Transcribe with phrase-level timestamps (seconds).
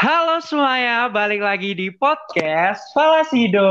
[0.00, 3.68] Halo semuanya, balik lagi di podcast Falasido.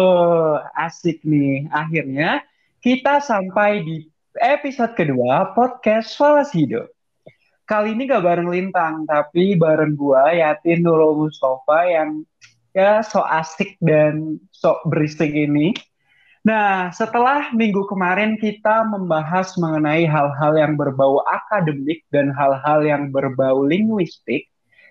[0.78, 2.46] Asik nih, akhirnya
[2.86, 4.06] kita sampai di
[4.38, 6.86] episode kedua podcast Falasido.
[7.66, 12.22] Kali ini gak bareng Lintang, tapi bareng gua Yatin Nurul Mustafa yang
[12.78, 15.74] ya so asik dan sok berisik ini.
[16.46, 23.66] Nah, setelah minggu kemarin kita membahas mengenai hal-hal yang berbau akademik dan hal-hal yang berbau
[23.66, 24.46] linguistik,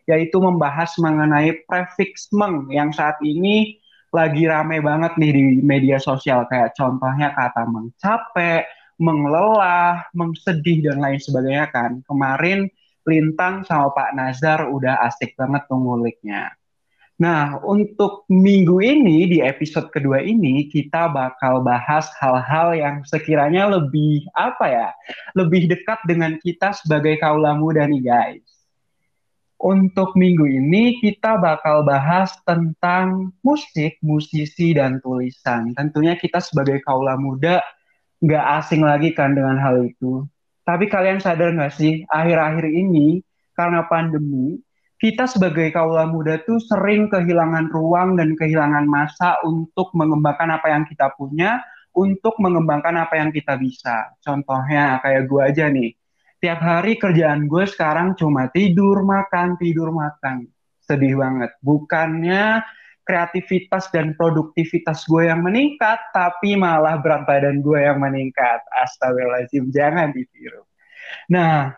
[0.08, 3.76] yaitu membahas mengenai prefix meng yang saat ini
[4.08, 8.64] lagi rame banget nih di media sosial kayak contohnya kata mengcapek,
[8.96, 12.00] menglelah, mengsedih dan lain sebagainya kan.
[12.08, 12.72] Kemarin
[13.04, 16.52] Lintang sama Pak Nazar udah asik banget nguliknya.
[17.18, 24.22] Nah, untuk minggu ini di episode kedua ini kita bakal bahas hal-hal yang sekiranya lebih
[24.36, 24.88] apa ya?
[25.34, 28.57] Lebih dekat dengan kita sebagai kaula muda nih guys
[29.58, 35.74] untuk minggu ini kita bakal bahas tentang musik, musisi, dan tulisan.
[35.74, 37.58] Tentunya kita sebagai kaula muda
[38.22, 40.26] nggak asing lagi kan dengan hal itu.
[40.62, 43.24] Tapi kalian sadar nggak sih, akhir-akhir ini
[43.58, 44.62] karena pandemi,
[44.98, 50.86] kita sebagai kaula muda tuh sering kehilangan ruang dan kehilangan masa untuk mengembangkan apa yang
[50.86, 51.62] kita punya,
[51.94, 54.14] untuk mengembangkan apa yang kita bisa.
[54.22, 55.94] Contohnya kayak gue aja nih,
[56.38, 60.46] tiap hari kerjaan gue sekarang cuma tidur makan tidur makan.
[60.82, 61.52] Sedih banget.
[61.60, 62.62] Bukannya
[63.04, 68.60] kreativitas dan produktivitas gue yang meningkat tapi malah berat badan gue yang meningkat.
[68.84, 70.64] Astagfirullahaladzim jangan ditiru.
[71.30, 71.74] Nah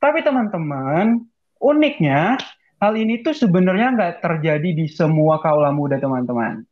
[0.00, 1.20] tapi teman-teman
[1.60, 2.40] uniknya
[2.80, 6.64] hal ini tuh sebenarnya nggak terjadi di semua kaula muda teman-teman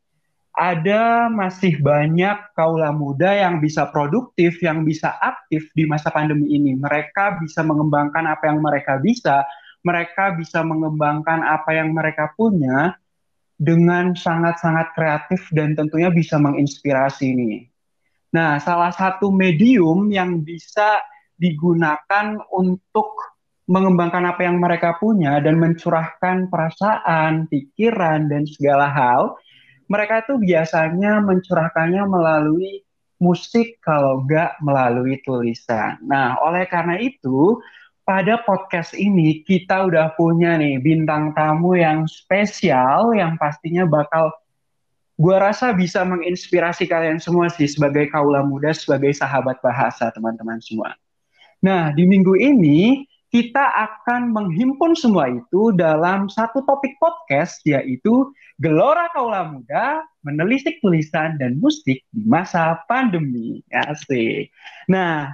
[0.54, 6.74] ada masih banyak kaula muda yang bisa produktif, yang bisa aktif di masa pandemi ini.
[6.74, 9.46] Mereka bisa mengembangkan apa yang mereka bisa,
[9.86, 12.98] mereka bisa mengembangkan apa yang mereka punya
[13.58, 17.66] dengan sangat-sangat kreatif dan tentunya bisa menginspirasi ini.
[18.34, 21.00] Nah, salah satu medium yang bisa
[21.38, 23.38] digunakan untuk
[23.68, 29.36] mengembangkan apa yang mereka punya dan mencurahkan perasaan, pikiran, dan segala hal
[29.88, 32.84] mereka itu biasanya mencurahkannya melalui
[33.18, 35.98] musik kalau enggak melalui tulisan.
[36.06, 37.58] Nah, oleh karena itu,
[38.06, 44.32] pada podcast ini kita udah punya nih bintang tamu yang spesial yang pastinya bakal
[45.18, 50.94] gue rasa bisa menginspirasi kalian semua sih sebagai kaula muda, sebagai sahabat bahasa teman-teman semua.
[51.58, 59.12] Nah, di minggu ini kita akan menghimpun semua itu dalam satu topik podcast yaitu Gelora
[59.12, 63.60] Kaula Muda menelisik tulisan dan musik di masa pandemi.
[63.68, 64.48] Asik.
[64.88, 65.30] Nah,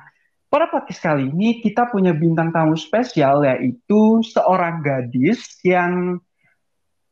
[0.50, 6.18] pada podcast kali ini kita punya bintang tamu spesial yaitu seorang gadis yang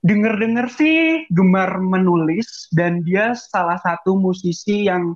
[0.03, 5.15] denger-dengar sih gemar menulis dan dia salah satu musisi yang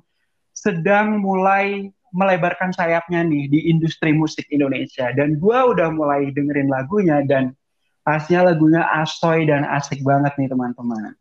[0.55, 7.23] sedang mulai melebarkan sayapnya nih di industri musik Indonesia dan gue udah mulai dengerin lagunya
[7.25, 7.51] dan
[8.07, 11.15] pastinya lagunya asoy dan asik banget nih teman-teman.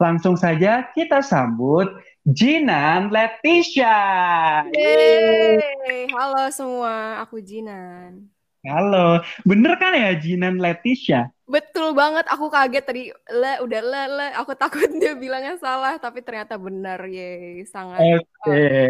[0.00, 1.86] Langsung saja kita sambut
[2.24, 3.98] Jinan Leticia.
[4.72, 6.08] Yeay.
[6.10, 8.30] Halo semua, aku Jinan.
[8.62, 11.34] Halo, bener kan ya Jinan Leticia?
[11.50, 16.22] Betul banget, aku kaget tadi le udah le le, aku takut dia bilangnya salah tapi
[16.22, 18.00] ternyata benar ye, sangat.
[18.00, 18.22] Oke.
[18.46, 18.86] Okay.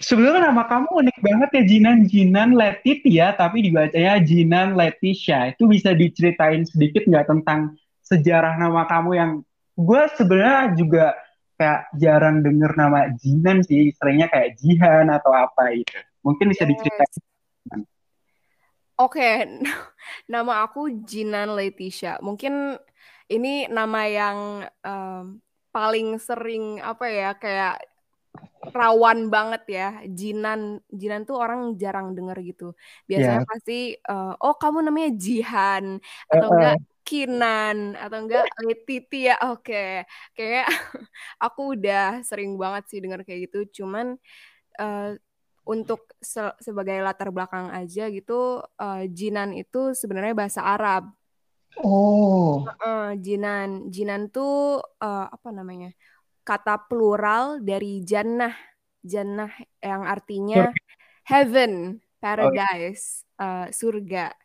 [0.00, 5.52] Sebenarnya nama kamu unik banget ya Jinan Jinan Letitia tapi dibacanya Jinan Leticia.
[5.52, 9.32] Itu bisa diceritain sedikit nggak tentang sejarah nama kamu yang
[9.76, 11.12] gue sebenarnya juga
[11.60, 15.92] kayak jarang denger nama Jinan sih, seringnya kayak Jihan atau apa itu.
[16.24, 16.70] Mungkin bisa yes.
[16.72, 17.12] diceritain.
[18.96, 19.36] Oke, okay.
[20.32, 22.16] nama aku Jinan Leticia.
[22.24, 22.80] Mungkin
[23.28, 24.38] ini nama yang
[24.80, 27.89] um, paling sering apa ya kayak
[28.60, 32.68] rawan banget ya Jinan Jinan tuh orang jarang denger gitu
[33.08, 33.48] biasanya yeah.
[33.48, 35.96] pasti uh, oh kamu namanya Jihan
[36.28, 36.54] atau uh -uh.
[36.56, 40.06] enggak Kinan atau enggak Letiti ya oke okay.
[40.36, 40.68] kayak
[41.46, 44.14] aku udah sering banget sih denger kayak gitu cuman
[44.78, 45.16] uh,
[45.66, 51.10] untuk se sebagai latar belakang aja gitu uh, Jinan itu sebenarnya bahasa Arab
[51.82, 55.90] oh uh, Jinan Jinan tuh uh, apa namanya
[56.44, 58.54] kata plural dari jannah.
[59.00, 59.48] Jannah
[59.80, 60.68] yang artinya
[61.24, 64.36] heaven, paradise, uh, surga.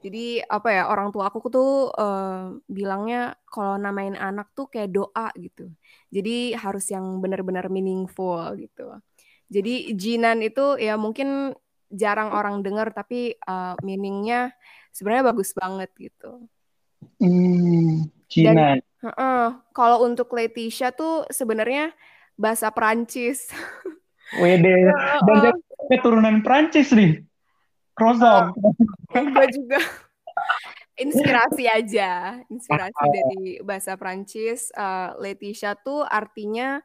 [0.00, 5.28] Jadi apa ya orang tua aku tuh uh, bilangnya kalau namain anak tuh kayak doa
[5.36, 5.68] gitu.
[6.08, 8.96] Jadi harus yang benar-benar meaningful gitu.
[9.52, 11.52] Jadi Jinan itu ya mungkin
[11.92, 14.56] jarang orang dengar tapi uh, meaningnya
[14.94, 16.48] sebenarnya bagus banget gitu.
[17.20, 18.80] Hmm, Cina.
[18.80, 21.92] Dan uh, kalau untuk Leticia tuh sebenarnya
[22.36, 23.48] bahasa Perancis.
[24.42, 24.88] Wede.
[25.26, 25.56] Dan uh,
[25.90, 27.24] keturunan Perancis nih.
[27.96, 28.54] Croissant.
[28.56, 29.80] Uh, enggak juga.
[31.00, 34.68] inspirasi aja, inspirasi dari bahasa Perancis.
[34.76, 36.84] Uh, Leticia tuh artinya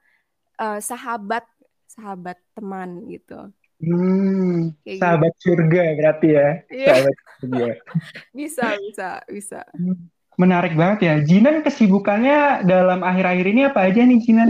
[0.59, 1.43] uh, sahabat,
[1.87, 3.51] sahabat teman gitu.
[3.75, 5.43] Hmm, Kayak sahabat gitu.
[5.51, 6.49] surga berarti ya.
[6.71, 6.87] Yeah.
[6.87, 7.67] Sahabat surga.
[8.39, 9.59] bisa, bisa, bisa.
[9.75, 9.99] Hmm,
[10.35, 11.13] menarik banget ya.
[11.23, 14.49] Jinan kesibukannya dalam akhir-akhir ini apa aja nih Jinan?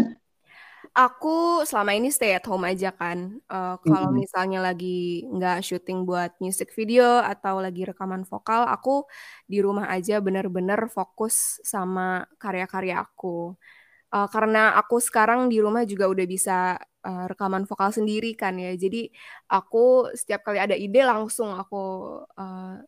[0.95, 3.43] Aku selama ini stay at home aja kan.
[3.51, 4.21] Uh, kalau mm -hmm.
[4.23, 9.03] misalnya lagi nggak syuting buat music video atau lagi rekaman vokal, aku
[9.43, 13.59] di rumah aja bener-bener fokus sama karya-karya aku.
[14.07, 18.71] Uh, karena aku sekarang di rumah juga udah bisa uh, rekaman vokal sendiri kan ya.
[18.79, 19.11] Jadi
[19.51, 21.83] aku setiap kali ada ide langsung aku
[22.23, 22.79] uh,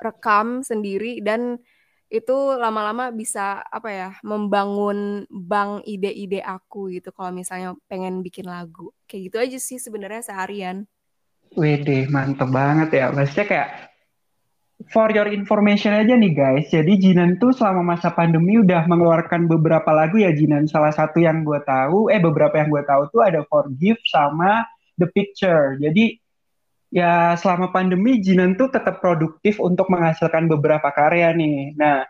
[0.00, 1.60] rekam sendiri dan
[2.08, 8.96] itu lama-lama bisa apa ya membangun bank ide-ide aku gitu kalau misalnya pengen bikin lagu.
[9.04, 10.88] Kayak gitu aja sih sebenarnya seharian.
[11.52, 13.06] Wede mantep banget ya.
[13.12, 13.68] Maksudnya kayak
[14.88, 16.66] for your information aja nih guys.
[16.72, 20.64] Jadi Jinan tuh selama masa pandemi udah mengeluarkan beberapa lagu ya Jinan.
[20.64, 24.64] Salah satu yang gue tahu eh beberapa yang gue tahu tuh ada Forgive sama
[24.96, 25.76] The Picture.
[25.76, 26.16] Jadi
[26.88, 31.76] ya selama pandemi Jinan tuh tetap produktif untuk menghasilkan beberapa karya nih.
[31.76, 32.04] Nah,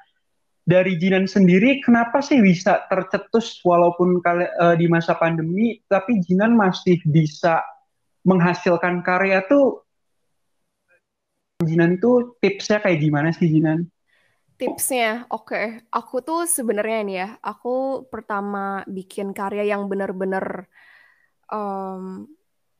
[0.68, 6.54] dari Jinan sendiri kenapa sih bisa tercetus walaupun kali, uh, di masa pandemi tapi Jinan
[6.54, 7.64] masih bisa
[8.22, 9.82] menghasilkan karya tuh
[11.58, 13.90] Jinan tuh tipsnya kayak gimana sih Jinan?
[14.58, 15.54] Tipsnya, oke.
[15.54, 15.66] Okay.
[15.90, 20.66] Aku tuh sebenarnya ini ya, aku pertama bikin karya yang bener-bener
[21.50, 22.26] um,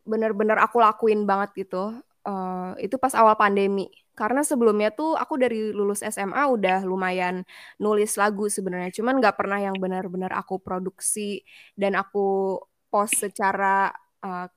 [0.09, 1.93] bener-bener aku lakuin banget gitu
[2.29, 3.89] uh, itu pas awal pandemi.
[4.13, 7.47] Karena sebelumnya tuh aku dari lulus SMA udah lumayan
[7.79, 8.91] nulis lagu sebenarnya.
[8.91, 11.47] Cuman nggak pernah yang benar-benar aku produksi
[11.79, 12.59] dan aku
[12.91, 13.95] post secara
[14.27, 14.51] uh,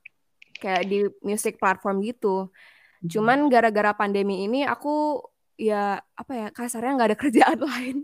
[0.58, 2.50] kayak di music platform gitu.
[3.06, 5.22] Cuman gara-gara pandemi ini aku
[5.54, 7.96] ya apa ya kasarnya nggak ada kerjaan lain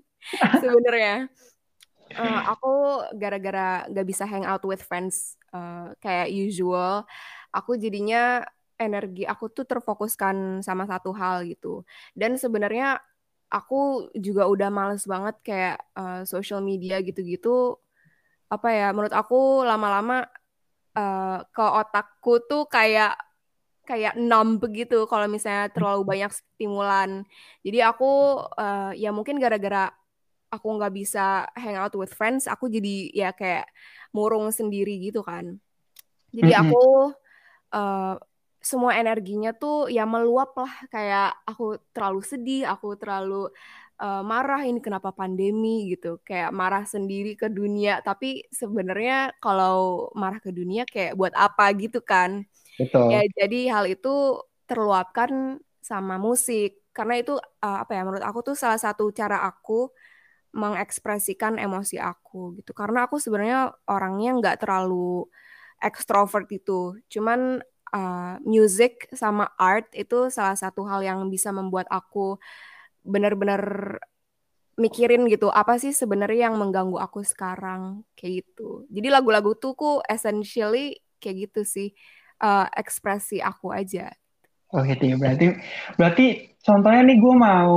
[0.62, 1.26] sebenarnya.
[2.08, 2.74] Uh, aku
[3.20, 7.04] gara-gara nggak bisa hang out with friends uh, kayak usual
[7.52, 8.44] aku jadinya
[8.78, 11.82] energi aku tuh terfokuskan sama satu hal gitu.
[12.14, 13.02] Dan sebenarnya
[13.50, 17.76] aku juga udah males banget kayak uh, social media gitu-gitu.
[18.48, 18.88] Apa ya?
[18.94, 20.24] Menurut aku lama-lama
[20.94, 23.18] uh, ke otakku tuh kayak
[23.88, 27.24] kayak numb begitu kalau misalnya terlalu banyak stimulan.
[27.64, 29.88] Jadi aku uh, ya mungkin gara-gara
[30.52, 33.68] aku nggak bisa hang out with friends, aku jadi ya kayak
[34.12, 35.56] murung sendiri gitu kan.
[36.32, 37.12] Jadi aku
[37.72, 38.16] uh,
[38.58, 43.48] semua energinya tuh ya meluap lah kayak aku terlalu sedih, aku terlalu
[44.02, 48.02] uh, marah ini kenapa pandemi gitu, kayak marah sendiri ke dunia.
[48.02, 52.44] Tapi sebenarnya kalau marah ke dunia kayak buat apa gitu kan?
[52.78, 53.14] Betul.
[53.14, 58.56] Ya jadi hal itu terluapkan sama musik karena itu uh, apa ya menurut aku tuh
[58.58, 59.88] salah satu cara aku
[60.52, 65.30] mengekspresikan emosi aku gitu karena aku sebenarnya orangnya nggak terlalu
[65.82, 66.98] ekstrovert itu.
[67.10, 67.62] Cuman
[67.94, 72.36] uh, music sama art itu salah satu hal yang bisa membuat aku
[73.06, 73.96] benar-benar
[74.78, 78.86] mikirin gitu apa sih sebenarnya yang mengganggu aku sekarang kayak gitu.
[78.92, 81.88] Jadi lagu-lagu tuh ku essentially kayak gitu sih
[82.38, 84.14] uh, ekspresi aku aja.
[84.68, 85.46] Gitu ya berarti
[85.98, 86.26] berarti
[86.62, 87.74] contohnya nih gue mau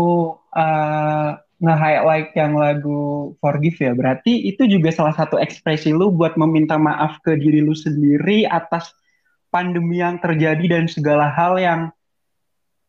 [0.53, 1.31] uh,
[1.62, 3.94] nge-highlight yang lagu Forgive ya.
[3.94, 8.89] Berarti itu juga salah satu ekspresi lu buat meminta maaf ke diri lu sendiri atas
[9.53, 11.82] pandemi yang terjadi dan segala hal yang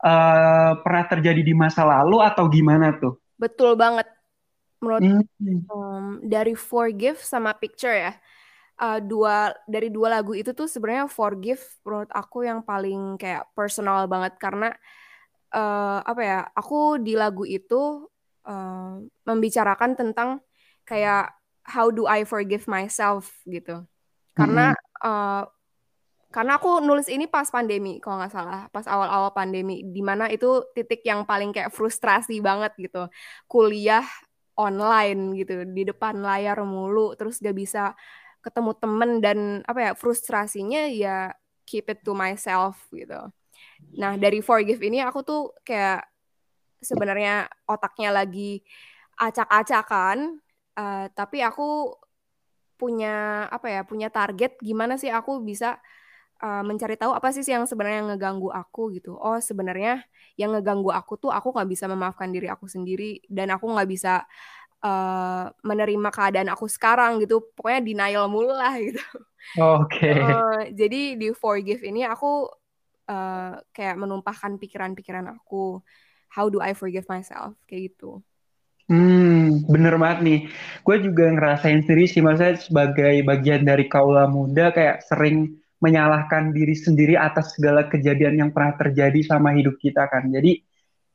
[0.00, 3.21] uh, pernah terjadi di masa lalu atau gimana tuh?
[3.37, 4.09] Betul banget.
[4.81, 5.69] Menurut hmm.
[5.69, 8.14] um, dari Forgive sama Picture ya.
[8.83, 14.09] Uh, dua dari dua lagu itu tuh sebenarnya Forgive menurut aku yang paling kayak personal
[14.09, 14.73] banget karena
[15.52, 18.09] uh, apa ya aku di lagu itu
[18.46, 20.42] uh, membicarakan tentang
[20.87, 21.32] kayak
[21.62, 23.87] how do I forgive myself gitu.
[24.34, 25.06] Karena mm-hmm.
[25.06, 25.44] uh,
[26.32, 30.64] karena aku nulis ini pas pandemi kalau nggak salah, pas awal-awal pandemi di mana itu
[30.72, 33.06] titik yang paling kayak frustrasi banget gitu.
[33.44, 34.04] Kuliah
[34.56, 37.96] online gitu di depan layar mulu terus gak bisa
[38.44, 41.32] ketemu temen dan apa ya frustrasinya ya
[41.64, 43.32] keep it to myself gitu.
[43.96, 46.12] Nah dari forgive ini aku tuh kayak
[46.83, 48.61] sebenarnya otaknya lagi
[49.17, 50.43] acak-acakan,
[50.77, 51.95] uh, tapi aku
[52.75, 55.79] punya apa ya punya target gimana sih aku bisa
[56.43, 59.15] uh, mencari tahu apa sih yang sebenarnya ngeganggu aku gitu.
[59.15, 60.03] Oh sebenarnya
[60.35, 64.27] yang ngeganggu aku tuh aku nggak bisa memaafkan diri aku sendiri dan aku nggak bisa
[64.83, 67.55] uh, menerima keadaan aku sekarang gitu.
[67.55, 69.03] Pokoknya denial mulu lah gitu.
[69.62, 70.11] Oke.
[70.11, 70.19] Okay.
[70.43, 72.51] Uh, jadi di forgive ini aku
[73.07, 75.79] uh, kayak menumpahkan pikiran-pikiran aku.
[76.33, 78.25] How do I forgive myself kayak gitu.
[78.89, 80.41] Hmm, bener banget nih.
[80.81, 86.73] Gue juga ngerasain sendiri sih, maksudnya sebagai bagian dari kaula muda kayak sering menyalahkan diri
[86.73, 90.31] sendiri atas segala kejadian yang pernah terjadi sama hidup kita kan.
[90.31, 90.62] Jadi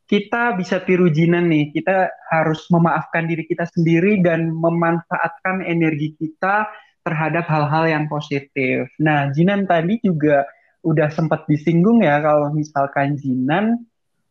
[0.08, 6.68] kita bisa tiru Jinan nih, kita harus memaafkan diri kita sendiri dan memanfaatkan energi kita
[7.04, 8.88] terhadap hal-hal yang positif.
[9.00, 10.48] Nah, Jinan tadi juga
[10.84, 13.84] udah sempat disinggung ya kalau misalkan Jinan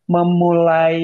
[0.06, 0.98] memulai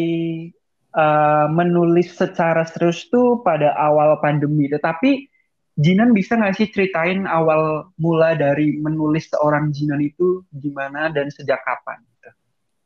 [0.94, 4.70] uh, menulis secara serius tuh pada awal pandemi.
[4.70, 5.30] Tetapi
[5.72, 11.64] Jinan bisa nggak sih ceritain awal mula dari menulis seorang Jinan itu gimana dan sejak
[11.64, 11.96] kapan?
[12.04, 12.30] Gitu?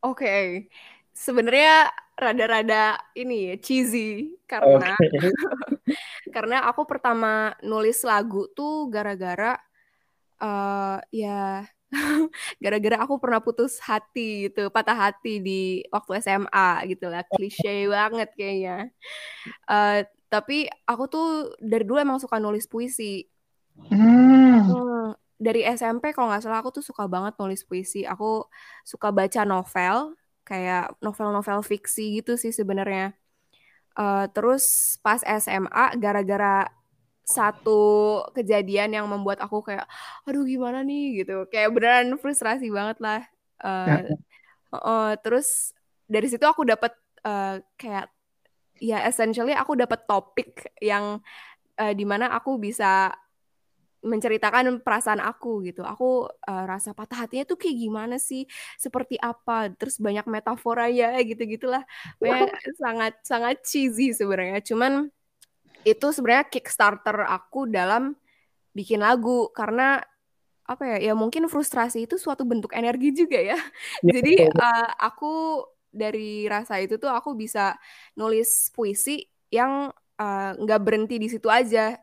[0.06, 0.42] Oke, okay.
[1.10, 5.28] sebenarnya rada-rada ini ya cheesy karena okay.
[6.34, 9.60] karena aku pertama nulis lagu tuh gara-gara
[10.40, 11.68] uh, ya
[12.62, 18.28] gara-gara aku pernah putus hati gitu, patah hati di waktu SMA gitu lah, klise banget
[18.34, 18.90] kayaknya.
[19.70, 21.28] Uh, tapi aku tuh
[21.62, 23.22] dari dulu emang suka nulis puisi.
[23.92, 24.66] Hmm.
[24.66, 28.02] Hmm, dari SMP kalau nggak salah aku tuh suka banget nulis puisi.
[28.02, 28.48] Aku
[28.82, 33.14] suka baca novel, kayak novel-novel fiksi gitu sih sebenarnya.
[33.96, 36.68] Uh, terus pas SMA gara-gara
[37.26, 39.90] satu kejadian yang membuat aku kayak
[40.22, 43.20] aduh gimana nih gitu kayak beneran frustrasi banget lah
[43.66, 44.06] uh,
[44.70, 45.74] uh, terus
[46.06, 46.94] dari situ aku dapat
[47.26, 48.06] uh, kayak
[48.78, 51.18] ya essentially aku dapat topik yang
[51.82, 53.10] uh, di mana aku bisa
[54.06, 55.82] menceritakan perasaan aku gitu.
[55.82, 58.46] Aku uh, rasa patah hatinya tuh kayak gimana sih?
[58.78, 59.66] Seperti apa?
[59.74, 61.82] Terus banyak metafora ya gitu-gitulah.
[62.22, 62.46] Wow.
[62.78, 64.62] sangat sangat cheesy sebenarnya.
[64.62, 65.10] Cuman
[65.86, 68.18] itu sebenarnya kickstarter aku dalam
[68.74, 70.02] bikin lagu karena
[70.66, 70.98] apa ya?
[70.98, 73.54] Ya mungkin frustrasi itu suatu bentuk energi juga ya.
[74.02, 75.62] ya Jadi uh, aku
[75.96, 77.78] dari rasa itu tuh aku bisa
[78.18, 79.88] nulis puisi yang
[80.20, 81.96] eh, nggak uh, berhenti di situ aja.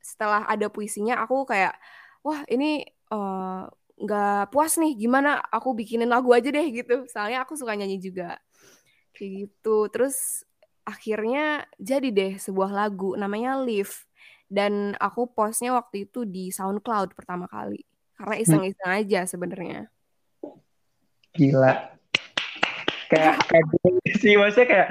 [0.00, 1.76] Setelah ada puisinya, aku kayak,
[2.24, 3.62] wah ini eh,
[4.00, 7.04] nggak uh, puas nih, gimana aku bikinin lagu aja deh gitu.
[7.12, 8.40] Soalnya aku suka nyanyi juga,
[9.12, 9.90] kayak gitu.
[9.92, 10.46] Terus
[10.86, 14.06] akhirnya jadi deh sebuah lagu namanya Live
[14.46, 17.82] dan aku postnya waktu itu di SoundCloud pertama kali
[18.16, 18.44] karena hmm.
[18.46, 19.80] iseng-iseng aja sebenarnya.
[21.36, 21.96] Gila,
[23.12, 23.66] kayak kayak
[24.16, 24.88] sih maksudnya kayak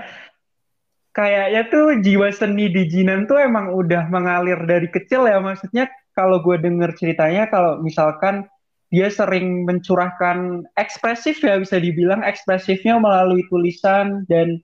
[1.16, 6.44] kayaknya tuh jiwa seni di Jinan tuh emang udah mengalir dari kecil ya maksudnya kalau
[6.44, 8.48] gue denger ceritanya kalau misalkan
[8.94, 14.62] dia sering mencurahkan ekspresif ya bisa dibilang ekspresifnya melalui tulisan dan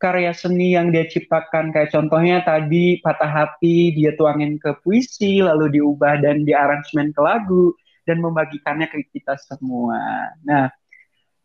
[0.00, 5.76] karya seni yang dia ciptakan kayak contohnya tadi patah hati dia tuangin ke puisi lalu
[5.76, 7.76] diubah dan diaransemen ke lagu
[8.08, 10.32] dan membagikannya ke kita semua.
[10.42, 10.72] Nah,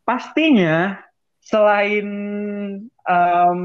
[0.08, 1.04] pastinya
[1.44, 2.08] selain
[3.06, 3.62] um,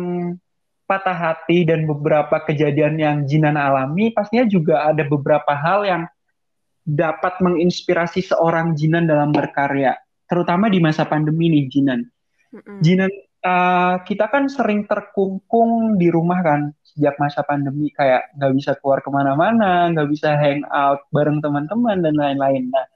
[0.90, 6.02] patah hati dan beberapa kejadian yang Jinan alami, pastinya juga ada beberapa hal yang
[6.82, 9.94] dapat menginspirasi seorang Jinan dalam berkarya,
[10.26, 12.00] terutama di masa pandemi nih Jinan.
[12.50, 12.78] Mm-hmm.
[12.82, 13.12] Jinan,
[13.44, 19.00] uh, kita kan sering terkungkung di rumah kan sejak masa pandemi, kayak nggak bisa keluar
[19.00, 22.68] ke mana-mana, nggak bisa hang out bareng teman-teman dan lain-lain.
[22.68, 22.86] Nah,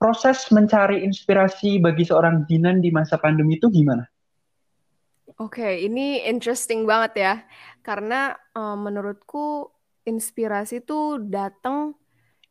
[0.00, 4.06] proses mencari inspirasi bagi seorang Jinan di masa pandemi itu gimana?
[5.40, 7.34] Oke, okay, ini interesting banget ya.
[7.80, 9.72] Karena uh, menurutku
[10.04, 11.96] inspirasi itu datang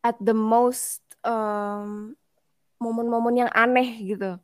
[0.01, 2.13] at the most um,
[2.79, 4.39] momen-momen yang aneh gitu.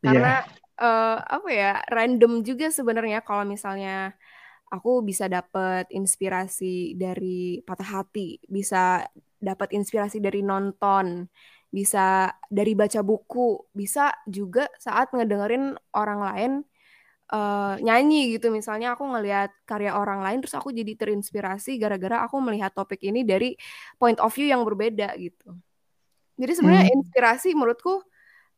[0.00, 0.63] Karena yeah.
[0.78, 4.14] Uh, apa ya, random juga sebenarnya kalau misalnya
[4.72, 9.06] aku bisa dapat inspirasi dari patah hati, bisa
[9.38, 11.28] dapat inspirasi dari nonton,
[11.70, 16.52] bisa dari baca buku, bisa juga saat ngedengerin orang lain
[17.34, 18.50] uh, nyanyi gitu.
[18.50, 23.22] Misalnya aku ngelihat karya orang lain terus aku jadi terinspirasi gara-gara aku melihat topik ini
[23.22, 23.54] dari
[23.98, 25.54] point of view yang berbeda gitu.
[26.34, 26.96] Jadi sebenarnya hmm.
[26.98, 28.02] inspirasi menurutku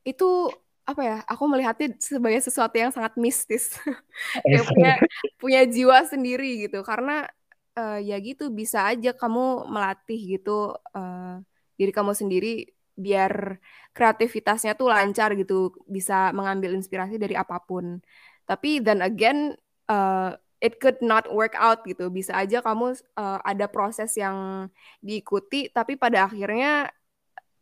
[0.06, 0.48] itu
[0.86, 1.16] apa ya?
[1.26, 3.74] Aku melihatnya sebagai sesuatu yang sangat mistis.
[4.46, 4.94] Kayak punya
[5.36, 6.86] punya jiwa sendiri gitu.
[6.86, 7.26] Karena
[7.74, 11.42] uh, ya gitu bisa aja kamu melatih gitu uh,
[11.74, 13.60] diri kamu sendiri biar
[13.92, 18.00] kreativitasnya tuh lancar gitu, bisa mengambil inspirasi dari apa pun.
[18.48, 19.52] Tapi then again,
[19.92, 20.32] uh,
[20.64, 22.08] it could not work out gitu.
[22.08, 24.70] Bisa aja kamu uh, ada proses yang
[25.04, 26.88] diikuti, tapi pada akhirnya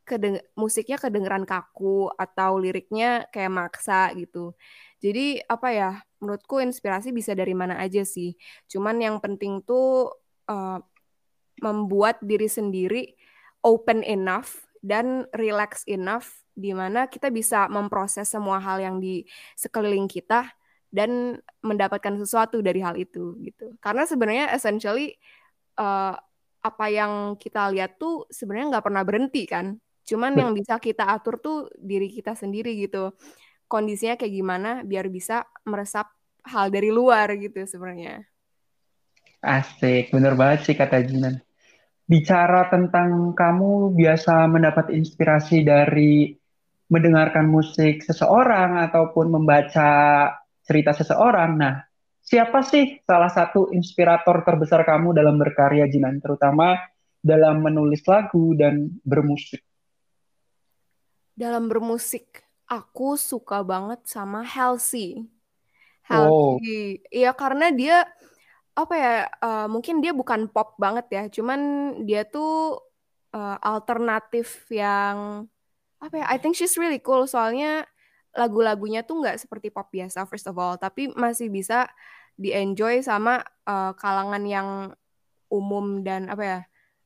[0.05, 4.53] kedeng musiknya kedengeran kaku atau liriknya kayak maksa gitu.
[5.01, 5.91] Jadi apa ya?
[6.21, 8.37] Menurutku inspirasi bisa dari mana aja sih.
[8.69, 10.13] Cuman yang penting tuh
[10.49, 10.79] uh,
[11.61, 13.17] membuat diri sendiri
[13.65, 20.07] open enough dan relax enough di mana kita bisa memproses semua hal yang di sekeliling
[20.07, 20.53] kita
[20.95, 23.75] dan mendapatkan sesuatu dari hal itu gitu.
[23.83, 25.19] Karena sebenarnya essentially
[25.81, 26.15] uh,
[26.65, 29.75] apa yang kita lihat tuh sebenarnya nggak pernah berhenti kan.
[30.05, 33.17] Cuman yang bisa kita atur tuh diri kita sendiri gitu.
[33.65, 36.13] Kondisinya kayak gimana biar bisa meresap
[36.45, 38.21] hal dari luar gitu sebenarnya.
[39.41, 41.41] Asik, bener banget sih kata Jinan.
[42.05, 46.37] Bicara tentang kamu biasa mendapat inspirasi dari
[46.93, 49.89] mendengarkan musik seseorang ataupun membaca
[50.65, 51.57] cerita seseorang.
[51.57, 51.81] Nah,
[52.21, 56.77] siapa sih salah satu inspirator terbesar kamu dalam berkarya Jinan, terutama
[57.25, 59.65] dalam menulis lagu dan bermusik?
[61.35, 65.27] Dalam bermusik, aku suka banget sama Halsey.
[66.07, 67.37] Halsey, iya oh.
[67.37, 68.07] karena dia
[68.75, 69.15] apa ya?
[69.43, 71.61] Uh, mungkin dia bukan pop banget ya, cuman
[72.07, 72.79] dia tuh
[73.35, 75.47] uh, alternatif yang
[75.99, 76.27] apa ya?
[76.31, 77.83] I think she's really cool soalnya
[78.35, 81.91] lagu-lagunya tuh nggak seperti pop biasa first of all, tapi masih bisa
[82.39, 84.69] di-enjoy sama uh, kalangan yang
[85.51, 86.61] umum dan apa ya?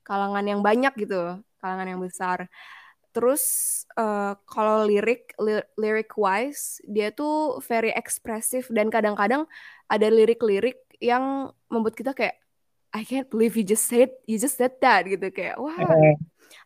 [0.09, 2.49] kalangan yang banyak gitu, kalangan yang besar.
[3.13, 3.43] Terus
[3.97, 9.49] uh, kalau lirik li lyric wise dia tuh very ekspresif dan kadang-kadang
[9.89, 12.37] ada lirik-lirik yang membuat kita kayak
[12.93, 15.77] I can't believe you just said you just said that gitu kayak wah.
[15.77, 16.17] Wow.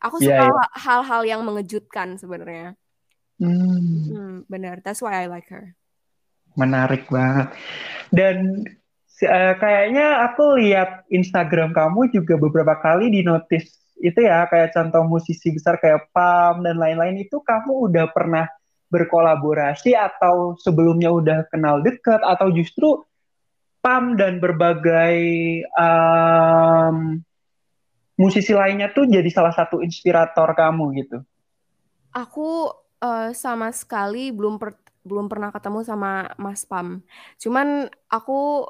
[0.03, 0.69] Aku iya, suka yeah, yeah.
[0.79, 2.79] hal-hal yang mengejutkan sebenarnya.
[3.43, 4.07] Hmm.
[4.07, 4.79] hmm, benar.
[4.83, 5.75] That's why I like her.
[6.55, 7.51] Menarik banget.
[8.15, 8.67] Dan
[9.27, 15.07] uh, kayaknya aku lihat Instagram kamu juga beberapa kali di notice itu ya kayak contoh
[15.07, 18.51] musisi besar kayak Pam dan lain-lain itu kamu udah pernah
[18.91, 23.01] berkolaborasi atau sebelumnya udah kenal dekat atau justru
[23.79, 25.19] Pam dan berbagai
[25.75, 27.19] um,
[28.19, 31.19] musisi lainnya tuh jadi salah satu inspirator kamu gitu?
[32.15, 32.71] Aku
[33.03, 37.03] uh, sama sekali belum per belum pernah ketemu sama Mas Pam.
[37.43, 38.67] Cuman aku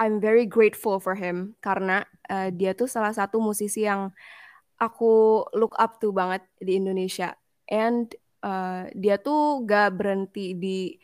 [0.00, 4.10] I'm very grateful for him karena uh, dia tuh salah satu musisi yang
[4.80, 7.36] aku look up to banget di Indonesia.
[7.68, 8.08] And
[8.40, 10.96] uh, dia tuh gak berhenti di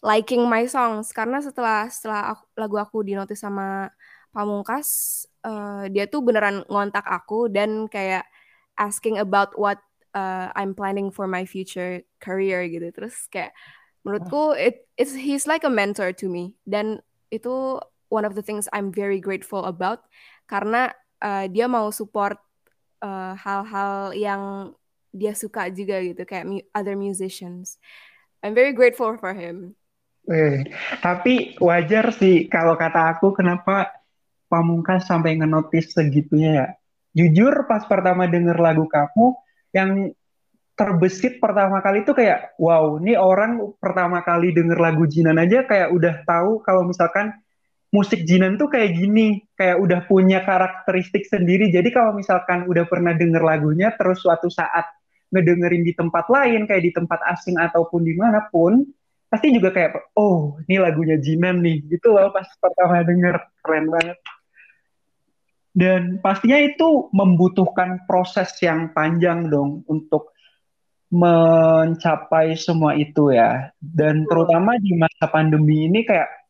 [0.00, 3.90] liking my songs karena setelah setelah aku, lagu aku dinotis sama
[4.34, 8.26] Pamungkas, uh, dia tuh beneran ngontak aku dan kayak
[8.74, 9.78] asking about what
[10.10, 12.90] uh, I'm planning for my future career gitu.
[12.90, 13.54] Terus kayak
[14.02, 17.00] menurutku it it's he's like a mentor to me dan
[17.32, 17.80] itu
[18.12, 20.04] one of the things I'm very grateful about
[20.44, 20.92] karena
[21.24, 22.36] uh, dia mau support
[23.04, 24.72] uh, hal-hal uh, yang
[25.12, 27.76] dia suka juga gitu kayak mu other musicians.
[28.40, 29.76] I'm very grateful for him.
[30.24, 30.64] Eh,
[31.04, 33.92] tapi wajar sih kalau kata aku kenapa
[34.48, 36.66] Pamungkas sampai ngenotis segitunya ya.
[37.14, 39.34] Jujur pas pertama denger lagu kamu,
[39.74, 40.14] yang
[40.74, 45.94] terbesit pertama kali itu kayak wow ini orang pertama kali denger lagu Jinan aja kayak
[45.94, 47.30] udah tahu kalau misalkan
[47.94, 51.70] musik Jinan tuh kayak gini kayak udah punya karakteristik sendiri.
[51.70, 54.82] Jadi kalau misalkan udah pernah denger lagunya terus suatu saat
[55.30, 58.82] ngedengerin di tempat lain kayak di tempat asing ataupun di mana pun
[59.30, 63.38] pasti juga kayak oh ini lagunya Jinan nih gitu loh pas pertama denger.
[63.62, 64.18] Keren banget.
[65.74, 70.34] Dan pastinya itu membutuhkan proses yang panjang dong untuk
[71.14, 73.70] mencapai semua itu ya.
[73.78, 76.43] Dan terutama di masa pandemi ini kayak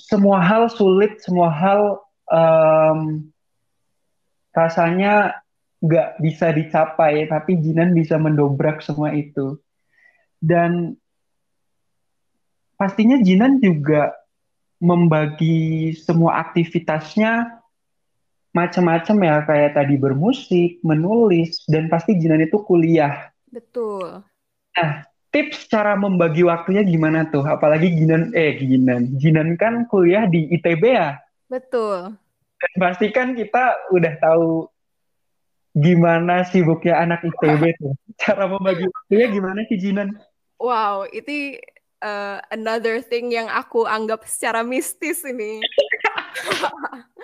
[0.00, 3.28] semua hal sulit, semua hal um,
[4.56, 5.40] rasanya
[5.80, 9.60] nggak bisa dicapai, tapi Jinan bisa mendobrak semua itu.
[10.40, 10.96] Dan
[12.80, 14.12] pastinya Jinan juga
[14.80, 17.60] membagi semua aktivitasnya
[18.50, 23.30] macam-macam ya kayak tadi bermusik, menulis, dan pasti Jinan itu kuliah.
[23.46, 24.24] Betul.
[24.74, 27.42] Nah, tips cara membagi waktunya gimana tuh?
[27.46, 31.18] Apalagi Jinan, eh Jinan, Jinan kan kuliah di ITB ya?
[31.46, 32.14] Betul.
[32.60, 34.68] Dan pasti kan kita udah tahu
[35.74, 37.94] gimana sibuknya anak ITB tuh.
[38.20, 40.12] Cara membagi waktunya gimana sih Jinan?
[40.60, 41.56] Wow, itu
[42.04, 45.62] uh, another thing yang aku anggap secara mistis ini.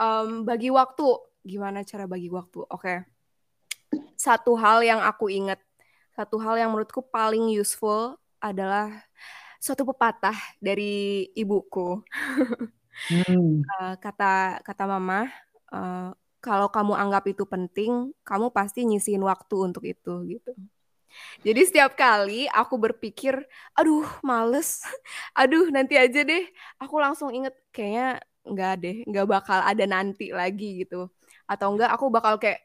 [0.00, 1.06] um, bagi waktu
[1.46, 3.06] gimana cara bagi waktu oke okay.
[4.18, 5.62] satu hal yang aku ingat
[6.16, 8.88] satu hal yang menurutku paling useful adalah
[9.60, 12.00] suatu pepatah dari ibuku
[13.12, 13.60] hmm.
[13.60, 15.28] uh, kata kata mama
[15.68, 20.54] uh, kalau kamu anggap itu penting, kamu pasti nyisihin waktu untuk itu gitu.
[21.42, 23.34] Jadi setiap kali aku berpikir,
[23.74, 24.84] aduh males,
[25.40, 26.46] aduh nanti aja deh,
[26.78, 31.10] aku langsung inget kayaknya nggak deh, nggak bakal ada nanti lagi gitu.
[31.50, 32.62] Atau enggak aku bakal kayak,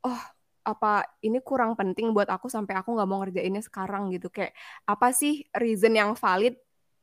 [0.00, 0.20] oh
[0.64, 4.28] apa ini kurang penting buat aku sampai aku nggak mau ngerjainnya sekarang gitu.
[4.32, 4.52] Kayak
[4.84, 6.56] apa sih reason yang valid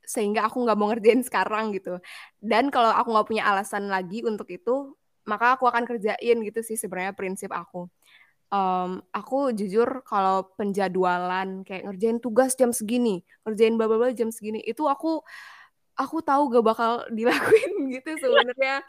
[0.07, 1.99] sehingga aku nggak mau ngerjain sekarang gitu.
[2.39, 4.95] Dan kalau aku nggak punya alasan lagi untuk itu,
[5.27, 7.91] maka aku akan kerjain gitu sih sebenarnya prinsip aku.
[8.47, 14.63] Um, aku jujur kalau penjadwalan kayak ngerjain tugas jam segini, ngerjain bla bla jam segini,
[14.63, 15.19] itu aku
[15.99, 18.87] aku tahu gak bakal dilakuin gitu sebenarnya.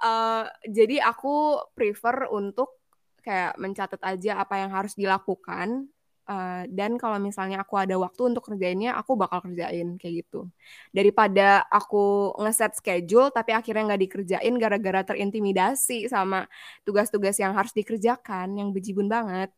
[0.00, 2.79] Uh, jadi aku prefer untuk
[3.20, 5.88] kayak mencatat aja apa yang harus dilakukan
[6.30, 10.46] Uh, dan kalau misalnya aku ada waktu untuk kerjainnya, aku bakal kerjain kayak gitu.
[10.94, 16.46] Daripada aku ngeset schedule tapi akhirnya nggak dikerjain gara-gara terintimidasi sama
[16.86, 19.50] tugas-tugas yang harus dikerjakan, yang bejibun banget.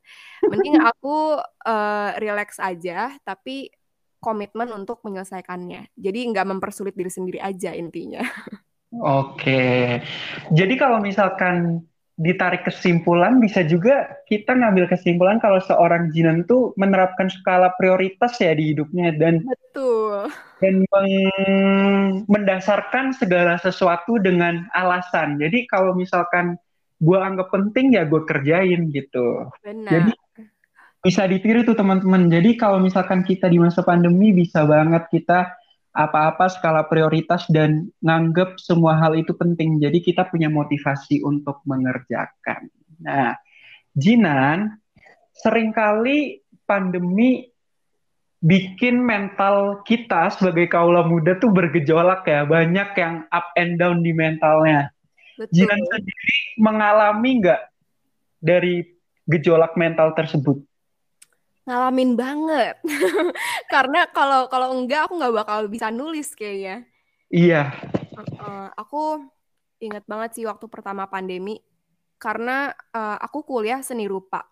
[0.48, 3.68] Mending aku uh, relax aja, tapi
[4.16, 5.92] komitmen untuk menyelesaikannya.
[5.92, 8.25] Jadi nggak mempersulit diri sendiri aja intinya.
[9.20, 10.01] Oke,
[10.48, 11.85] jadi kalau misalkan
[12.20, 18.53] ditarik kesimpulan bisa juga kita ngambil kesimpulan kalau seorang Jinan tuh menerapkan skala prioritas ya
[18.53, 20.29] di hidupnya dan betul
[20.61, 20.85] dan
[22.31, 25.40] mendasarkan segala sesuatu dengan alasan.
[25.40, 26.55] Jadi kalau misalkan
[27.03, 29.51] gue anggap penting ya gue kerjain gitu.
[29.64, 29.90] Benar.
[29.90, 30.12] Jadi
[31.03, 32.31] bisa ditiru tuh teman-teman.
[32.31, 35.51] Jadi kalau misalkan kita di masa pandemi bisa banget kita
[35.92, 39.76] apa-apa skala prioritas dan nganggep semua hal itu penting.
[39.76, 42.72] Jadi kita punya motivasi untuk mengerjakan.
[43.05, 43.37] Nah,
[43.92, 44.72] Jinan,
[45.37, 47.44] sering kali pandemi
[48.42, 52.48] bikin mental kita sebagai kaula muda tuh bergejolak ya.
[52.48, 54.88] Banyak yang up and down di mentalnya.
[55.37, 55.52] Betul.
[55.52, 57.62] Jinan sendiri mengalami nggak
[58.40, 58.85] dari
[59.28, 60.59] gejolak mental tersebut?
[61.66, 62.77] Ngalamin banget.
[63.72, 66.87] Karena kalau kalau enggak aku nggak bakal bisa nulis kayaknya.
[67.33, 67.72] Iya.
[68.16, 69.25] Uh, aku
[69.83, 71.59] inget banget sih waktu pertama pandemi
[72.22, 74.46] karena uh, aku kuliah seni rupa.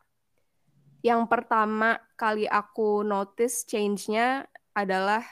[1.01, 4.45] Yang pertama kali aku notice change-nya
[4.77, 5.25] adalah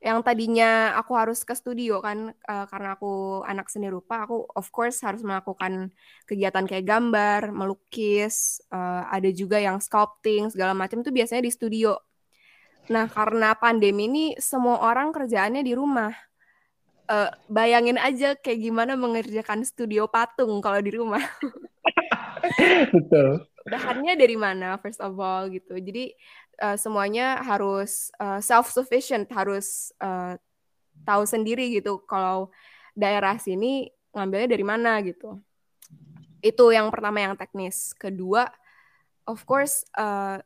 [0.00, 4.72] yang tadinya aku harus ke studio kan uh, karena aku anak seni rupa aku of
[4.72, 5.92] course harus melakukan
[6.24, 12.00] kegiatan kayak gambar melukis uh, ada juga yang sculpting segala macam itu biasanya di studio.
[12.88, 16.16] Nah karena pandemi ini semua orang kerjaannya di rumah.
[17.10, 21.20] Uh, bayangin aja kayak gimana mengerjakan studio patung kalau di rumah.
[22.96, 23.44] Betul.
[23.68, 25.76] Bahannya dari mana first of all gitu.
[25.76, 26.16] Jadi
[26.60, 30.36] uh, semuanya harus uh, eh, self sufficient harus uh,
[31.08, 32.52] tahu sendiri gitu kalau
[32.92, 35.40] daerah sini ngambilnya dari mana gitu.
[36.44, 37.96] Itu yang pertama yang teknis.
[37.96, 38.46] Kedua
[39.24, 40.38] of course uh,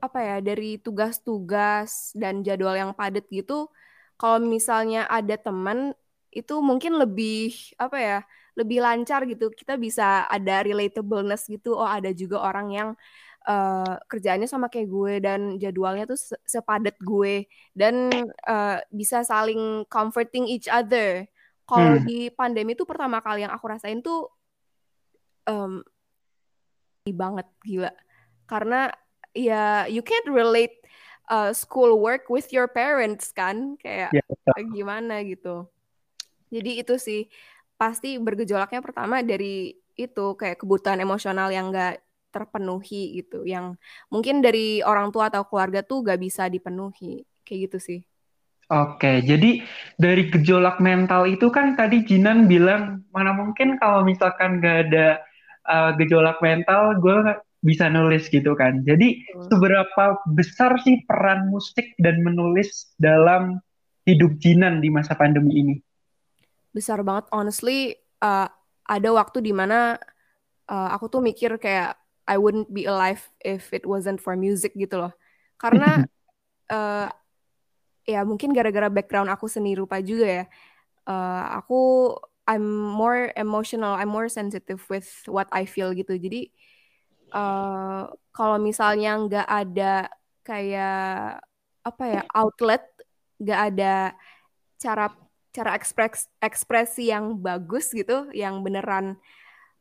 [0.00, 3.68] apa ya dari tugas-tugas dan jadwal yang padat gitu
[4.16, 5.92] kalau misalnya ada teman
[6.32, 8.18] itu mungkin lebih apa ya
[8.54, 9.48] lebih lancar gitu.
[9.48, 11.74] Kita bisa ada relatableness gitu.
[11.78, 12.88] Oh ada juga orang yang
[14.06, 18.12] kerjaannya sama kayak gue dan jadwalnya tuh sepadat gue dan
[18.44, 21.24] uh, bisa saling comforting each other.
[21.64, 22.04] Kalau hmm.
[22.04, 24.26] di pandemi tuh pertama kali yang aku rasain tuh
[25.46, 25.80] um,
[27.08, 27.92] banget gila.
[28.46, 28.90] Karena
[29.34, 30.82] ya you can't relate
[31.30, 34.66] uh, school work with your parents kan kayak yeah.
[34.74, 35.70] gimana gitu.
[36.50, 37.30] Jadi itu sih
[37.78, 43.74] pasti bergejolaknya pertama dari itu kayak kebutuhan emosional yang gak terpenuhi gitu yang
[44.08, 48.00] mungkin dari orang tua atau keluarga tuh gak bisa dipenuhi kayak gitu sih.
[48.70, 49.66] Oke, jadi
[49.98, 55.18] dari gejolak mental itu kan tadi Jinan bilang mana mungkin kalau misalkan gak ada
[55.66, 58.80] uh, gejolak mental gue bisa nulis gitu kan.
[58.86, 59.50] Jadi hmm.
[59.52, 63.60] seberapa besar sih peran musik dan menulis dalam
[64.08, 65.74] hidup Jinan di masa pandemi ini?
[66.72, 67.98] Besar banget, honestly.
[68.22, 68.48] Uh,
[68.86, 69.96] ada waktu di mana
[70.68, 71.99] uh, aku tuh mikir kayak
[72.30, 75.12] I wouldn't be alive if it wasn't for music gitu loh.
[75.58, 76.06] Karena
[76.70, 77.10] uh,
[78.12, 80.44] ya mungkin gara-gara background aku seni rupa juga ya.
[81.10, 82.14] Uh, aku
[82.46, 86.14] I'm more emotional, I'm more sensitive with what I feel gitu.
[86.18, 86.50] Jadi
[87.34, 89.94] uh, kalau misalnya nggak ada
[90.46, 91.42] kayak
[91.82, 92.82] apa ya outlet,
[93.42, 93.94] nggak ada
[94.78, 95.14] cara
[95.50, 99.18] cara ekspres ekspresi yang bagus gitu, yang beneran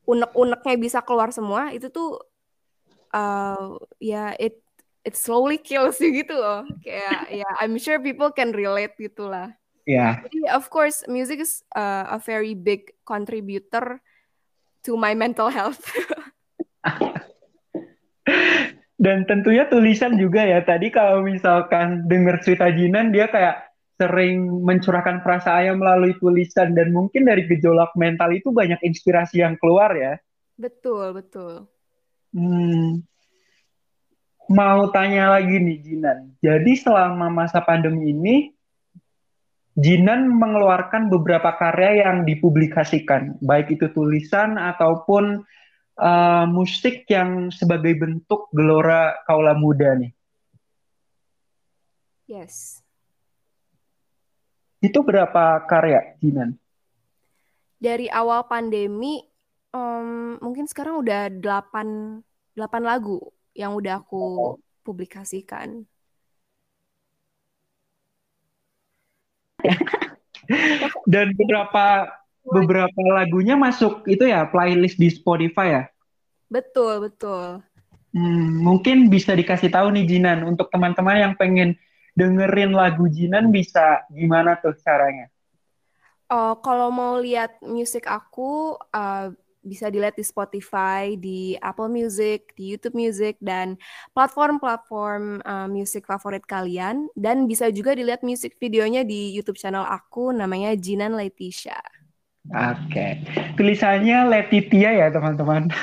[0.09, 2.17] unek-uneknya bisa keluar semua, itu tuh
[3.15, 4.59] uh, ya yeah, it
[5.07, 9.31] it slowly kills you gitu loh kayak ya yeah, I'm sure people can relate gitu
[9.31, 9.53] lah
[9.87, 14.09] yeah Jadi, of course music is uh, a very big contributor to
[14.83, 15.83] to my mental health.
[18.99, 20.59] Dan tentunya tulisan juga ya.
[20.59, 27.27] Tadi kalau misalkan denger cerita Jinan, dia kayak sering mencurahkan perasaannya melalui tulisan dan mungkin
[27.27, 30.19] dari gejolak mental itu banyak inspirasi yang keluar ya.
[30.55, 31.67] Betul, betul.
[32.35, 33.01] Hmm.
[34.49, 36.33] Mau tanya lagi nih Jinan.
[36.41, 38.35] Jadi selama masa pandemi ini
[39.79, 45.47] Jinan mengeluarkan beberapa karya yang dipublikasikan, baik itu tulisan ataupun
[45.95, 50.11] uh, musik yang sebagai bentuk gelora kaula muda nih.
[52.27, 52.83] Yes.
[54.83, 56.59] Itu berapa karya, Jinan?
[57.79, 59.23] Dari awal pandemi,
[59.73, 62.21] um, mungkin sekarang udah 8,
[62.55, 63.19] 8 lagu
[63.53, 64.55] yang udah aku oh.
[64.85, 65.85] publikasikan.
[71.11, 72.09] Dan beberapa
[72.49, 75.83] beberapa lagunya masuk itu ya playlist di Spotify ya?
[76.49, 77.61] Betul, betul.
[78.09, 81.77] Hmm, mungkin bisa dikasih tahu nih Jinan untuk teman-teman yang pengen
[82.17, 85.29] dengerin lagu Jinan bisa gimana tuh caranya?
[86.29, 89.29] Oh, kalau mau lihat musik aku uh,
[89.63, 93.75] bisa dilihat di Spotify, di Apple Music, di YouTube Music, dan
[94.15, 97.11] platform-platform uh, musik favorit kalian.
[97.13, 101.79] Dan bisa juga dilihat musik videonya di YouTube channel aku, namanya Jinan Letitia.
[102.49, 103.11] Oke, okay.
[103.59, 105.69] tulisannya Letitia ya teman-teman.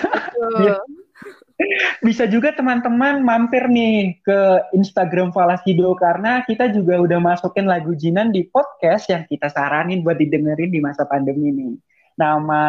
[2.05, 4.41] Bisa juga teman-teman mampir nih ke
[4.77, 10.21] Instagram Falasido karena kita juga udah masukin lagu Jinan di podcast yang kita saranin buat
[10.21, 11.81] didengerin di masa pandemi ini.
[12.21, 12.65] Nama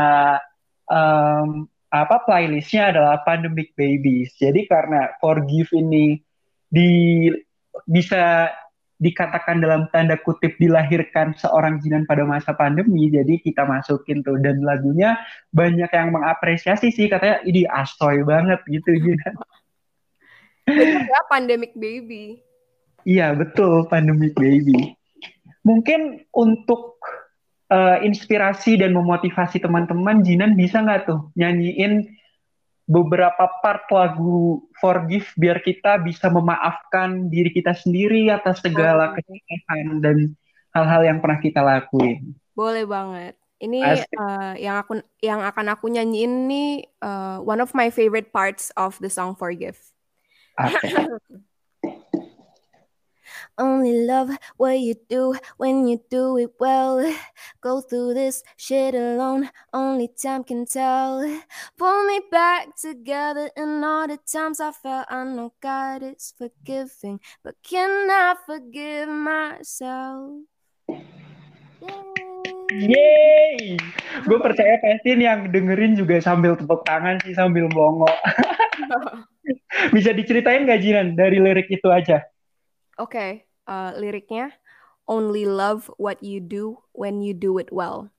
[0.92, 4.36] um, apa playlistnya adalah Pandemic Babies.
[4.36, 6.20] Jadi karena Forgive ini
[6.68, 7.32] di
[7.88, 8.52] bisa
[8.98, 14.36] dikatakan dalam tanda kutip dilahirkan seorang jinan pada masa pandemi jadi kita masukin tuh.
[14.42, 15.16] Dan lagunya
[15.54, 19.34] banyak yang mengapresiasi sih katanya ini asoy banget gitu jinan.
[21.08, 22.44] Ya pandemic baby.
[23.08, 24.98] Iya betul pandemic baby.
[25.64, 27.00] Mungkin untuk
[27.72, 32.18] uh, inspirasi dan memotivasi teman-teman Jinan bisa nggak tuh nyanyiin
[32.88, 40.18] beberapa part lagu Forgive biar kita bisa memaafkan diri kita sendiri atas segala kesalahan dan
[40.72, 42.32] hal-hal yang pernah kita lakuin.
[42.56, 43.36] Boleh banget.
[43.58, 48.70] Ini uh, yang aku yang akan aku nyanyiin nih uh, one of my favorite parts
[48.78, 49.82] of the song Forgive.
[50.56, 50.94] Okay.
[53.58, 57.02] Only love what you do when you do it well.
[57.62, 61.26] Go through this shit alone, only time can tell.
[61.78, 65.08] Pull me back together in all the times I felt.
[65.10, 70.46] I know God is forgiving, but can I forgive myself?
[72.68, 73.80] Yeay!
[74.28, 78.06] Gue percaya pasti yang dengerin juga sambil tepuk tangan sih, sambil melongo.
[79.96, 82.22] Bisa diceritain gak Jinan dari lirik itu aja?
[82.98, 83.32] Oke, okay,
[83.68, 84.56] uh, liriknya
[85.08, 88.12] only love what you do when you do it well.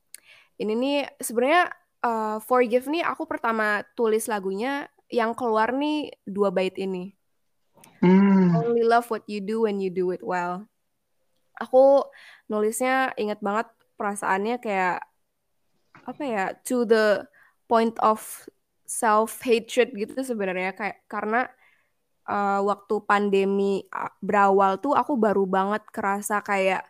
[0.56, 1.70] Ini nih sebenarnya
[2.02, 7.16] uh, forgive nih aku pertama tulis lagunya yang keluar nih dua bait ini.
[8.02, 8.54] Mm.
[8.54, 10.66] Only love what you do when you do it well.
[11.58, 12.06] Aku
[12.46, 15.02] nulisnya inget banget perasaannya kayak
[16.06, 17.26] apa ya to the
[17.66, 18.48] point of
[18.88, 21.50] self hatred gitu sebenarnya kayak karena
[22.28, 23.82] uh, waktu pandemi
[24.20, 26.84] berawal tuh aku baru banget kerasa kayak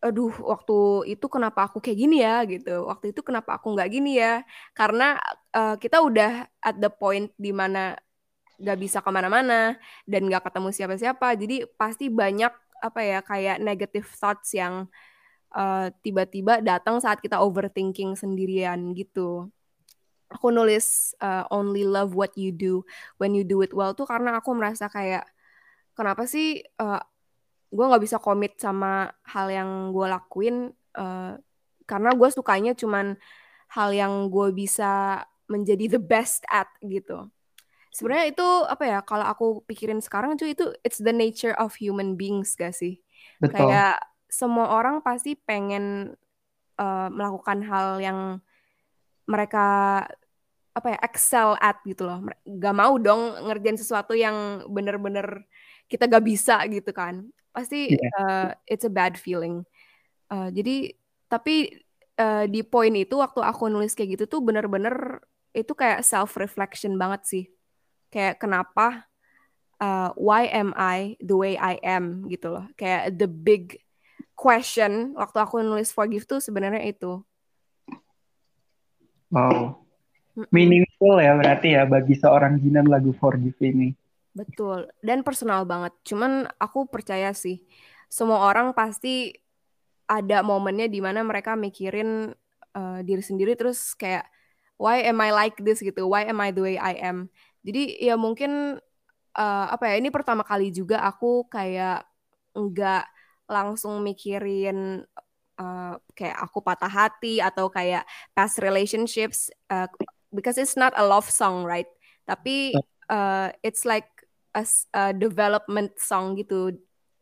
[0.00, 2.40] aduh waktu itu kenapa aku kayak gini ya?
[2.48, 2.88] gitu.
[2.88, 4.40] Waktu itu kenapa aku nggak gini ya?
[4.72, 5.20] Karena
[5.52, 7.92] uh, kita udah at the point di mana
[8.60, 9.76] nggak bisa ke mana-mana
[10.08, 11.28] dan nggak ketemu siapa-siapa.
[11.36, 14.88] Jadi pasti banyak apa ya kayak negative thoughts yang
[15.52, 19.52] uh, tiba-tiba datang saat kita overthinking sendirian gitu
[20.30, 22.86] aku nulis uh, only love what you do
[23.18, 25.26] when you do it well tuh karena aku merasa kayak
[25.98, 27.02] kenapa sih uh,
[27.70, 31.34] gue nggak bisa komit sama hal yang gue lakuin uh,
[31.86, 33.18] karena gue sukanya cuman
[33.74, 37.26] hal yang gue bisa menjadi the best at gitu
[37.90, 42.14] sebenarnya itu apa ya kalau aku pikirin sekarang cuy itu it's the nature of human
[42.14, 43.02] beings gak sih
[43.42, 43.66] Betul.
[43.66, 43.98] kayak
[44.30, 46.14] semua orang pasti pengen
[46.78, 48.38] uh, melakukan hal yang
[49.26, 50.06] mereka
[50.70, 52.22] apa ya excel at gitu loh.
[52.46, 55.44] Gak mau dong ngerjain sesuatu yang bener-bener
[55.90, 57.26] kita gak bisa gitu kan.
[57.50, 58.10] Pasti yeah.
[58.18, 59.66] uh, it's a bad feeling.
[60.30, 60.94] Uh, jadi
[61.26, 61.82] tapi
[62.18, 65.18] uh, di poin itu waktu aku nulis kayak gitu tuh bener-bener
[65.50, 67.44] itu kayak self reflection banget sih.
[68.14, 69.10] Kayak kenapa
[69.82, 72.66] uh, why am I the way I am gitu loh.
[72.78, 73.82] Kayak the big
[74.38, 77.26] question waktu aku nulis forgive tuh sebenarnya itu.
[79.34, 79.89] Wow
[80.48, 83.92] meaningful ya berarti ya bagi seorang Jinan lagu Forgive ini.
[84.32, 85.92] Betul, dan personal banget.
[86.06, 87.60] Cuman aku percaya sih,
[88.08, 89.34] semua orang pasti
[90.08, 92.32] ada momennya di mana mereka mikirin
[92.74, 94.26] uh, diri sendiri terus kayak
[94.80, 97.28] why am I like this gitu, why am I the way I am.
[97.66, 98.80] Jadi ya mungkin
[99.36, 102.06] uh, apa ya ini pertama kali juga aku kayak
[102.56, 103.04] nggak
[103.50, 105.02] langsung mikirin
[105.58, 109.90] uh, kayak aku patah hati atau kayak past relationships uh,
[110.34, 111.88] because it's not a love song right?
[112.26, 112.74] Tapi
[113.10, 114.08] uh, it's like
[114.54, 114.64] a,
[114.94, 116.78] a development song gitu.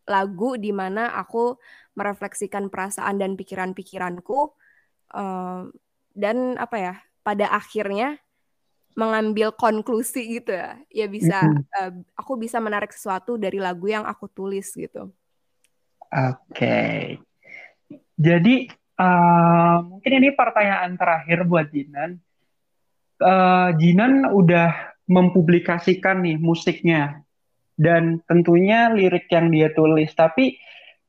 [0.08, 1.56] Lagu di mana aku
[1.96, 4.38] merefleksikan perasaan dan pikiran-pikiranku
[5.12, 5.68] uh,
[6.16, 8.16] dan apa ya pada akhirnya
[8.96, 10.80] mengambil konklusi gitu ya.
[10.88, 11.44] Ya bisa
[11.76, 15.12] uh, aku bisa menarik sesuatu dari lagu yang aku tulis gitu.
[16.08, 16.40] Oke.
[16.56, 17.00] Okay.
[18.18, 22.18] jadi uh, mungkin ini pertanyaan terakhir buat Jinan
[23.22, 27.24] uh, Jinan udah mempublikasikan nih musiknya
[27.78, 30.10] dan tentunya lirik yang dia tulis.
[30.12, 30.58] Tapi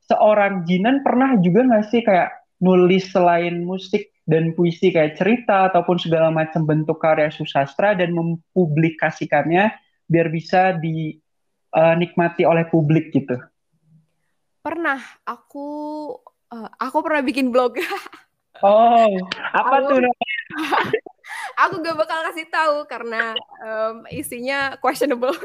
[0.06, 2.30] seorang Jinan pernah juga nggak sih kayak
[2.62, 9.74] nulis selain musik dan puisi kayak cerita ataupun segala macam bentuk karya susastra dan mempublikasikannya
[10.06, 13.34] biar bisa dinikmati uh, oleh publik gitu.
[14.60, 15.66] Pernah, aku
[16.52, 17.80] uh, aku pernah bikin blog.
[18.66, 19.18] oh,
[19.50, 20.38] apa tuh namanya?
[21.58, 25.34] aku gak bakal kasih tahu karena um, isinya questionable.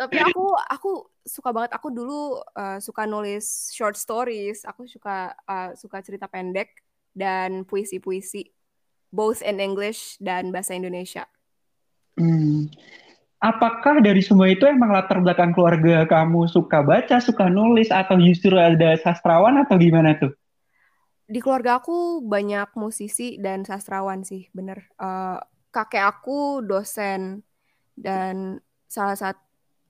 [0.00, 0.90] Tapi aku aku
[1.28, 1.76] suka banget.
[1.76, 4.64] Aku dulu uh, suka nulis short stories.
[4.64, 6.72] Aku suka uh, suka cerita pendek
[7.12, 8.48] dan puisi-puisi,
[9.12, 11.28] both in English dan bahasa Indonesia.
[12.16, 12.72] Hmm.
[13.40, 18.52] Apakah dari semua itu emang latar belakang keluarga kamu suka baca, suka nulis, atau justru
[18.56, 20.32] ada sastrawan atau gimana tuh?
[21.30, 24.90] Di keluarga aku banyak musisi dan sastrawan sih, bener.
[24.98, 25.38] Uh,
[25.70, 27.46] kakek aku dosen
[27.94, 28.58] dan
[28.90, 29.42] salah satu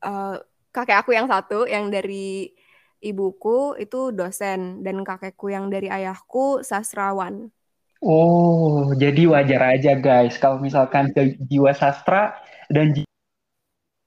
[0.05, 0.37] uh,
[0.69, 2.53] kakek aku yang satu yang dari
[3.01, 7.49] ibuku itu dosen dan kakekku yang dari ayahku sastrawan.
[8.01, 11.13] Oh, jadi wajar aja guys kalau misalkan
[11.49, 12.37] jiwa sastra
[12.73, 12.97] dan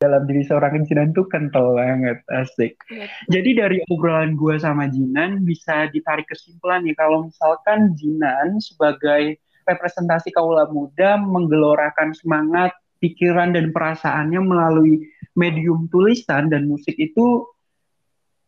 [0.04, 2.76] dalam diri seorang Jinan tuh kental banget, asik.
[2.92, 3.08] Ya.
[3.32, 10.36] Jadi dari obrolan gue sama Jinan bisa ditarik kesimpulan nih kalau misalkan Jinan sebagai representasi
[10.36, 15.08] kaula muda menggelorakan semangat, pikiran dan perasaannya melalui
[15.40, 17.48] medium tulisan dan musik itu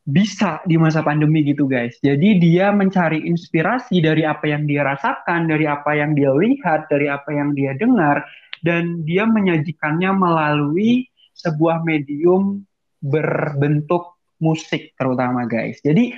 [0.06, 1.98] bisa di masa pandemi gitu guys.
[2.04, 7.10] Jadi dia mencari inspirasi dari apa yang dia rasakan, dari apa yang dia lihat, dari
[7.10, 8.22] apa yang dia dengar
[8.62, 12.64] dan dia menyajikannya melalui sebuah medium
[13.04, 15.80] berbentuk musik terutama guys.
[15.84, 16.16] Jadi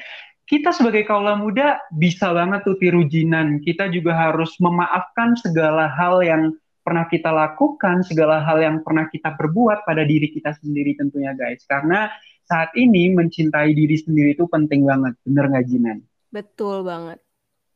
[0.47, 3.60] kita sebagai kaula muda bisa banget tuh tiru jinan.
[3.60, 6.56] Kita juga harus memaafkan segala hal yang
[6.88, 11.67] pernah kita lakukan, segala hal yang pernah kita perbuat pada diri kita sendiri tentunya guys.
[11.67, 12.08] Karena
[12.47, 15.99] saat ini mencintai diri sendiri itu penting banget, bener nggak Jinan?
[16.32, 17.19] Betul banget.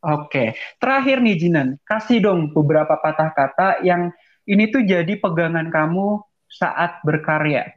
[0.02, 4.16] Oke, terakhir nih Jinan, kasih dong beberapa patah kata yang
[4.48, 7.72] ini tuh jadi pegangan kamu saat berkarya?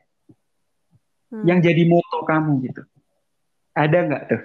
[1.30, 1.46] Hmm.
[1.46, 2.82] Yang jadi moto kamu gitu.
[3.74, 4.42] Ada nggak tuh?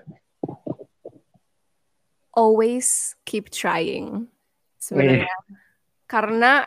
[2.34, 4.30] Always keep trying.
[4.78, 5.30] Sebenarnya.
[6.10, 6.66] Karena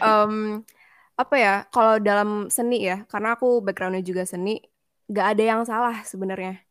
[0.00, 0.66] um,
[1.14, 1.54] apa ya?
[1.70, 4.58] Kalau dalam seni ya, karena aku backgroundnya juga seni,
[5.06, 6.62] nggak ada yang salah sebenarnya.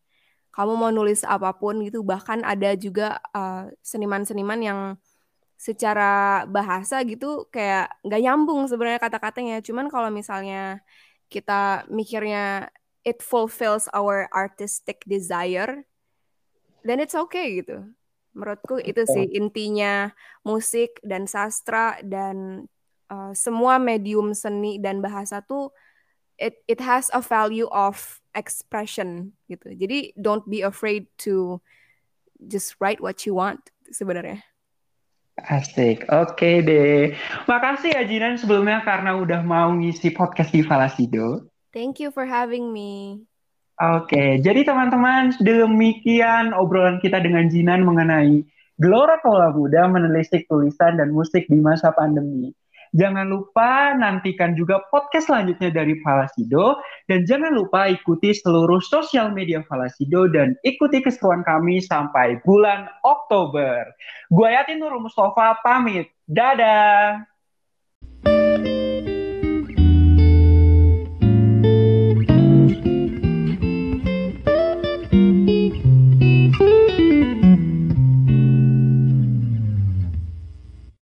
[0.52, 4.80] Kamu mau nulis apa pun gitu, bahkan ada juga uh, seniman-seniman yang
[5.62, 9.62] secara bahasa gitu kayak nggak nyambung sebenarnya kata-katanya.
[9.62, 10.82] Cuman kalau misalnya
[11.30, 12.74] kita mikirnya
[13.06, 15.86] it fulfills our artistic desire,
[16.82, 17.86] then it's okay gitu.
[18.34, 20.10] Menurutku itu sih intinya
[20.42, 22.66] musik dan sastra dan
[23.14, 25.70] uh, semua medium seni dan bahasa tuh
[26.42, 29.78] it it has a value of expression gitu.
[29.78, 31.62] Jadi don't be afraid to
[32.50, 33.62] just write what you want
[33.94, 34.42] sebenarnya.
[35.50, 37.18] Asik, oke deh.
[37.50, 41.50] Makasih ya Jinan sebelumnya karena udah mau ngisi podcast di Falasido.
[41.74, 43.24] Thank you for having me.
[43.82, 48.46] Oke, jadi teman-teman demikian obrolan kita dengan Jinan mengenai
[48.78, 52.54] Gelora Kaula Muda menelisik tulisan dan musik di masa pandemi.
[52.92, 56.76] Jangan lupa nantikan juga podcast selanjutnya dari Falasido
[57.08, 63.88] dan jangan lupa ikuti seluruh sosial media Falasido dan ikuti keseruan kami sampai bulan Oktober.
[64.28, 66.12] Gue Yatin Nurul Mustafa pamit.
[66.28, 67.24] Dadah.